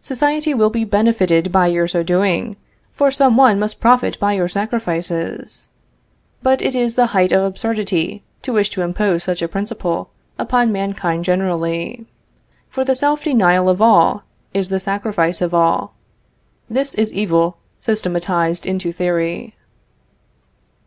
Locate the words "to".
8.40-8.54, 8.70-8.80